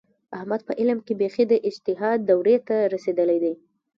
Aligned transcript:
احمد 0.37 0.61
په 0.67 0.73
علم 0.79 0.99
کې 1.05 1.13
بیخي 1.21 1.43
د 1.49 1.53
اجتهاد 1.67 2.17
دورې 2.29 2.57
ته 2.67 2.77
رسېدلی 2.93 3.37
دی. 3.43 3.53